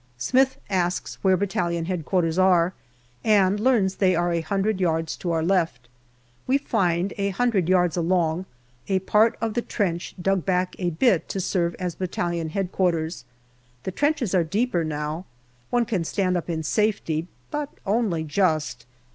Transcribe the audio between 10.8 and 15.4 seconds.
bit to serve as Battalion H.Q. The trenches are deeper now;